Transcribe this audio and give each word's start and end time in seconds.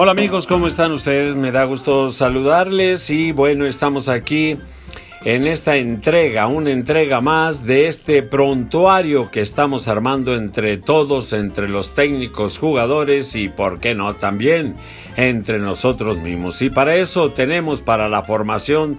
Hola 0.00 0.12
amigos, 0.12 0.46
¿cómo 0.46 0.68
están 0.68 0.92
ustedes? 0.92 1.34
Me 1.34 1.50
da 1.50 1.64
gusto 1.64 2.12
saludarles 2.12 3.10
y 3.10 3.32
bueno, 3.32 3.66
estamos 3.66 4.08
aquí 4.08 4.56
en 5.24 5.48
esta 5.48 5.74
entrega, 5.74 6.46
una 6.46 6.70
entrega 6.70 7.20
más 7.20 7.66
de 7.66 7.88
este 7.88 8.22
prontuario 8.22 9.32
que 9.32 9.40
estamos 9.40 9.88
armando 9.88 10.36
entre 10.36 10.76
todos, 10.76 11.32
entre 11.32 11.68
los 11.68 11.94
técnicos, 11.94 12.58
jugadores 12.58 13.34
y, 13.34 13.48
por 13.48 13.80
qué 13.80 13.96
no, 13.96 14.14
también 14.14 14.76
entre 15.16 15.58
nosotros 15.58 16.18
mismos. 16.18 16.62
Y 16.62 16.70
para 16.70 16.94
eso 16.94 17.32
tenemos 17.32 17.80
para 17.80 18.08
la 18.08 18.22
formación 18.22 18.98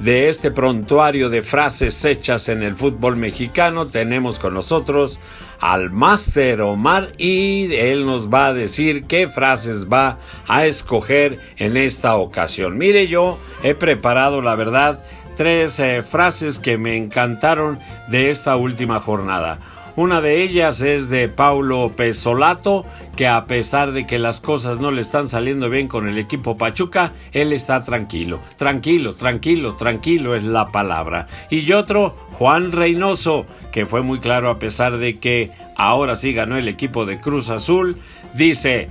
de 0.00 0.30
este 0.30 0.50
prontuario 0.50 1.30
de 1.30 1.44
frases 1.44 2.04
hechas 2.04 2.48
en 2.48 2.64
el 2.64 2.74
fútbol 2.74 3.14
mexicano, 3.14 3.86
tenemos 3.86 4.40
con 4.40 4.54
nosotros 4.54 5.20
al 5.60 5.90
máster 5.90 6.60
Omar 6.62 7.12
y 7.18 7.74
él 7.74 8.06
nos 8.06 8.32
va 8.32 8.46
a 8.46 8.54
decir 8.54 9.04
qué 9.04 9.28
frases 9.28 9.86
va 9.90 10.18
a 10.48 10.66
escoger 10.66 11.38
en 11.56 11.76
esta 11.76 12.16
ocasión. 12.16 12.78
Mire, 12.78 13.08
yo 13.08 13.38
he 13.62 13.74
preparado, 13.74 14.40
la 14.40 14.54
verdad, 14.54 15.04
tres 15.36 15.78
eh, 15.78 16.02
frases 16.02 16.58
que 16.58 16.78
me 16.78 16.96
encantaron 16.96 17.78
de 18.08 18.30
esta 18.30 18.56
última 18.56 19.00
jornada. 19.00 19.58
Una 19.96 20.20
de 20.20 20.42
ellas 20.42 20.80
es 20.80 21.10
de 21.10 21.28
Paulo 21.28 21.92
Pesolato, 21.96 22.84
que 23.16 23.26
a 23.26 23.46
pesar 23.46 23.92
de 23.92 24.06
que 24.06 24.18
las 24.18 24.40
cosas 24.40 24.78
no 24.78 24.92
le 24.92 25.02
están 25.02 25.28
saliendo 25.28 25.68
bien 25.68 25.88
con 25.88 26.08
el 26.08 26.16
equipo 26.16 26.56
Pachuca, 26.56 27.12
él 27.32 27.52
está 27.52 27.82
tranquilo. 27.82 28.40
Tranquilo, 28.56 29.14
tranquilo, 29.14 29.74
tranquilo 29.74 30.36
es 30.36 30.44
la 30.44 30.68
palabra. 30.68 31.26
Y 31.50 31.70
otro, 31.72 32.16
Juan 32.32 32.70
Reynoso, 32.70 33.46
que 33.72 33.84
fue 33.84 34.02
muy 34.02 34.20
claro 34.20 34.48
a 34.48 34.58
pesar 34.58 34.98
de 34.98 35.18
que 35.18 35.50
ahora 35.76 36.14
sí 36.14 36.32
ganó 36.32 36.56
el 36.56 36.68
equipo 36.68 37.04
de 37.04 37.20
Cruz 37.20 37.50
Azul, 37.50 37.98
dice, 38.34 38.88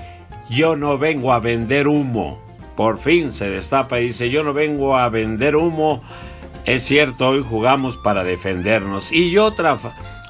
yo 0.50 0.76
no 0.76 0.98
vengo 0.98 1.32
a 1.32 1.40
vender 1.40 1.88
humo. 1.88 2.40
Por 2.76 3.00
fin 3.00 3.32
se 3.32 3.50
destapa 3.50 4.00
y 4.00 4.08
dice, 4.08 4.30
yo 4.30 4.44
no 4.44 4.54
vengo 4.54 4.98
a 4.98 5.10
vender 5.10 5.56
humo. 5.56 6.02
Es 6.66 6.84
cierto, 6.84 7.30
hoy 7.30 7.44
jugamos 7.48 7.98
para 7.98 8.24
defendernos. 8.24 9.12
Y 9.12 9.38
otra 9.38 9.78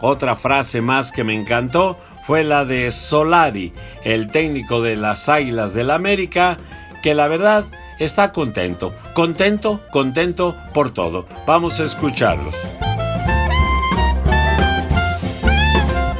otra 0.02 0.36
frase 0.36 0.81
más 0.81 1.11
que 1.11 1.23
me 1.23 1.36
encantó 1.36 1.97
fue 2.25 2.44
la 2.44 2.66
de 2.66 2.92
Solari, 2.92 3.73
el 4.03 4.28
técnico 4.28 4.81
de 4.81 4.95
las 4.95 5.30
Águilas 5.30 5.73
del 5.73 5.92
América, 5.92 6.58
que 7.02 7.16
la 7.16 7.28
verdad 7.28 7.66
está 7.97 8.31
contento, 8.31 8.94
contento, 9.14 9.81
contento 9.92 10.55
por 10.73 10.92
todo. 10.92 11.27
Vamos 11.45 11.80
a 11.80 11.86
escucharlos. 11.86 12.55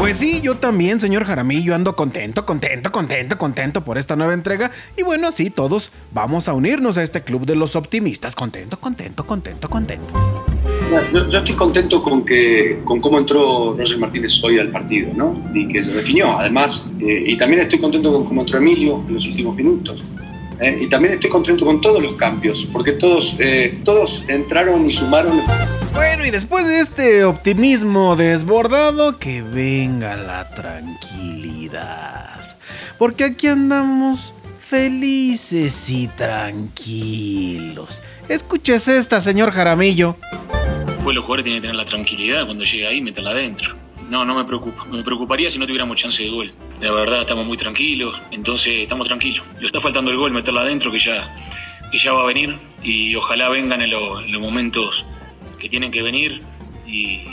Pues 0.10 0.18
sí, 0.18 0.42
yo 0.42 0.56
también, 0.56 1.00
señor 1.00 1.26
Jaramillo, 1.26 1.76
ando 1.76 1.96
contento, 1.96 2.44
contento, 2.46 2.92
contento, 2.92 3.38
contento 3.38 3.84
por 3.84 4.00
esta 4.00 4.16
nueva 4.16 4.34
entrega. 4.34 4.72
Y 4.98 5.04
bueno, 5.04 5.28
así 5.28 5.52
todos 5.52 5.92
vamos 6.12 6.48
a 6.48 6.54
unirnos 6.54 6.98
a 6.98 7.04
este 7.04 7.22
club 7.22 7.46
de 7.46 7.56
los 7.56 7.76
optimistas. 7.76 8.34
Contento, 8.34 8.80
contento, 8.80 9.28
contento, 9.28 9.70
contento. 9.70 10.39
Yo, 10.90 11.30
yo, 11.30 11.38
estoy 11.38 11.56
contento 11.56 12.02
con 12.02 12.26
que 12.26 12.80
con 12.84 13.00
cómo 13.00 13.20
entró 13.20 13.76
Roger 13.78 14.00
Martínez 14.00 14.44
hoy 14.44 14.58
al 14.58 14.72
partido, 14.72 15.14
¿no? 15.14 15.40
Y 15.54 15.68
que 15.68 15.82
lo 15.82 15.94
definió, 15.94 16.36
además. 16.36 16.90
Eh, 17.00 17.26
y 17.28 17.38
también 17.38 17.62
estoy 17.62 17.80
contento 17.80 18.12
con 18.12 18.26
cómo 18.26 18.42
entró 18.42 18.58
Emilio 18.58 19.04
en 19.08 19.14
los 19.14 19.28
últimos 19.28 19.56
minutos. 19.56 20.04
Eh, 20.60 20.80
y 20.82 20.88
también 20.88 21.14
estoy 21.14 21.30
contento 21.30 21.64
con 21.64 21.80
todos 21.80 22.02
los 22.02 22.14
cambios, 22.14 22.68
porque 22.74 22.94
todos, 22.94 23.38
eh, 23.40 23.80
todos 23.86 24.28
entraron 24.30 24.88
y 24.88 24.92
sumaron. 24.92 25.42
Bueno, 25.94 26.26
y 26.26 26.32
después 26.32 26.68
de 26.68 26.80
este 26.80 27.24
optimismo 27.24 28.16
desbordado, 28.16 29.20
que 29.20 29.44
venga 29.44 30.16
la 30.16 30.50
tranquilidad. 30.50 32.58
Porque 32.98 33.26
aquí 33.26 33.48
andamos 33.48 34.34
felices 34.70 35.90
y 35.90 36.08
tranquilos. 36.08 38.02
Escúchese 38.28 38.98
esta, 38.98 39.22
señor 39.22 39.52
Jaramillo. 39.52 40.16
Pues 41.10 41.16
los 41.16 41.26
jugadores 41.26 41.44
tienen 41.44 41.60
que 41.60 41.68
tener 41.68 41.76
la 41.76 41.90
tranquilidad 41.90 42.46
cuando 42.46 42.64
llegue 42.64 42.86
ahí, 42.86 43.02
meterla 43.02 43.32
adentro. 43.32 43.76
No, 44.12 44.24
no 44.26 44.36
me 44.36 44.44
preocupa. 44.44 44.86
Me 44.86 45.02
preocuparía 45.02 45.50
si 45.50 45.58
no 45.58 45.66
tuviéramos 45.66 45.98
chance 45.98 46.22
de 46.22 46.30
gol. 46.30 46.54
De 46.80 46.92
verdad, 46.92 47.22
estamos 47.22 47.48
muy 47.48 47.58
tranquilos, 47.58 48.22
entonces 48.30 48.82
estamos 48.84 49.08
tranquilos. 49.08 49.44
Le 49.60 49.66
está 49.66 49.82
faltando 49.82 50.12
el 50.12 50.18
gol, 50.18 50.32
meterla 50.32 50.62
adentro, 50.62 50.92
que 50.92 51.00
ya, 51.00 51.34
que 51.92 51.98
ya 51.98 52.14
va 52.14 52.22
a 52.22 52.26
venir. 52.28 52.60
Y 52.84 53.16
ojalá 53.16 53.50
vengan 53.50 53.82
en, 53.82 53.90
lo, 53.90 54.22
en 54.22 54.32
los 54.32 54.40
momentos 54.40 55.04
que 55.58 55.68
tienen 55.68 55.90
que 55.90 56.04
venir. 56.04 56.44
Y, 56.86 57.24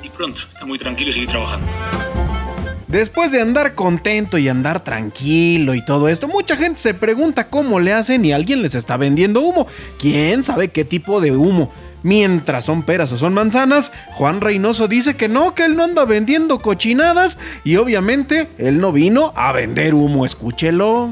y 0.00 0.08
pronto, 0.16 0.42
está 0.42 0.64
muy 0.64 0.78
tranquilo 0.78 1.10
y 1.10 1.14
seguir 1.14 1.28
trabajando. 1.28 1.66
Después 2.86 3.32
de 3.32 3.40
andar 3.40 3.74
contento 3.74 4.38
y 4.38 4.46
andar 4.46 4.84
tranquilo 4.84 5.74
y 5.74 5.84
todo 5.84 6.08
esto, 6.08 6.28
mucha 6.28 6.56
gente 6.56 6.78
se 6.78 6.94
pregunta 6.94 7.48
cómo 7.48 7.80
le 7.80 7.94
hacen 7.94 8.24
y 8.24 8.30
alguien 8.30 8.62
les 8.62 8.76
está 8.76 8.96
vendiendo 8.96 9.40
humo. 9.40 9.66
¿Quién 9.98 10.44
sabe 10.44 10.68
qué 10.68 10.84
tipo 10.84 11.20
de 11.20 11.32
humo? 11.32 11.72
Mientras 12.02 12.64
son 12.64 12.82
peras 12.82 13.12
o 13.12 13.18
son 13.18 13.34
manzanas, 13.34 13.92
Juan 14.14 14.40
Reynoso 14.40 14.88
dice 14.88 15.16
que 15.16 15.28
no, 15.28 15.54
que 15.54 15.64
él 15.64 15.76
no 15.76 15.84
anda 15.84 16.04
vendiendo 16.04 16.60
cochinadas 16.60 17.38
y 17.64 17.76
obviamente 17.76 18.48
él 18.58 18.80
no 18.80 18.92
vino 18.92 19.32
a 19.36 19.52
vender 19.52 19.94
humo, 19.94 20.26
escúchelo. 20.26 21.10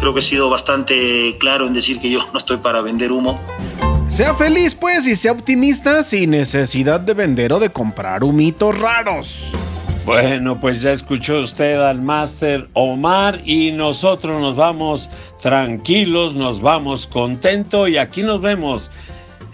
Creo 0.00 0.14
que 0.14 0.20
he 0.20 0.22
sido 0.22 0.50
bastante 0.50 1.36
claro 1.38 1.66
en 1.66 1.74
decir 1.74 2.00
que 2.00 2.10
yo 2.10 2.26
no 2.32 2.38
estoy 2.38 2.56
para 2.56 2.80
vender 2.80 3.12
humo. 3.12 3.38
Sea 4.08 4.34
feliz 4.34 4.74
pues 4.74 5.06
y 5.06 5.14
sea 5.14 5.32
optimista 5.32 6.02
sin 6.02 6.30
necesidad 6.30 6.98
de 7.00 7.14
vender 7.14 7.52
o 7.52 7.60
de 7.60 7.70
comprar 7.70 8.24
humitos 8.24 8.78
raros. 8.78 9.52
Bueno, 10.04 10.58
pues 10.58 10.80
ya 10.80 10.92
escuchó 10.92 11.40
usted 11.40 11.80
al 11.80 12.00
máster 12.00 12.68
Omar 12.72 13.42
y 13.44 13.70
nosotros 13.70 14.40
nos 14.40 14.56
vamos 14.56 15.10
tranquilos, 15.40 16.34
nos 16.34 16.60
vamos 16.60 17.06
contentos 17.06 17.88
y 17.88 17.98
aquí 17.98 18.22
nos 18.22 18.40
vemos 18.40 18.90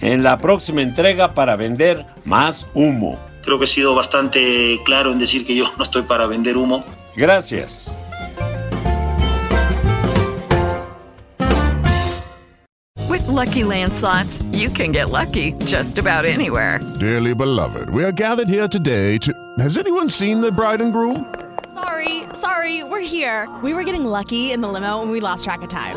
en 0.01 0.23
la 0.23 0.39
próxima 0.39 0.83
entrega 0.83 1.35
para 1.35 1.57
vender 1.57 2.07
más 2.25 2.67
humo. 2.75 3.19
Creo 3.43 3.59
que 3.59 3.65
he 3.65 3.69
sido 3.69 3.95
bastante 3.95 4.81
claro 4.85 5.13
en 5.13 5.19
decir 5.19 5.47
que 5.47 5.55
yo 5.55 5.71
no 5.77 5.85
estoy 5.85 6.03
para 6.03 6.27
vender 6.27 6.57
humo. 6.57 6.85
Gracias. 7.15 7.97
With 13.09 13.27
lucky 13.29 13.63
landslots, 13.63 14.43
you 14.53 14.69
can 14.69 14.93
get 14.93 15.11
lucky 15.11 15.53
just 15.65 15.99
about 15.99 16.25
anywhere. 16.25 16.81
Dearly 16.99 17.35
beloved, 17.35 17.89
we 17.91 18.05
are 18.05 18.13
gathered 18.13 18.49
here 18.49 18.69
today 18.69 19.19
to. 19.19 19.33
Has 19.59 19.79
anyone 19.79 20.09
seen 20.09 20.41
the 20.41 20.51
bride 20.51 20.81
and 20.81 20.93
groom? 20.93 21.33
Sorry, 21.73 22.25
sorry, 22.33 22.83
we're 22.85 23.01
here. 23.01 23.49
We 23.63 23.75
were 23.75 23.85
getting 23.85 24.05
lucky 24.05 24.51
in 24.53 24.61
the 24.61 24.69
limo 24.69 25.03
and 25.03 25.11
we 25.11 25.21
lost 25.21 25.45
track 25.45 25.63
of 25.63 25.69
time. 25.69 25.97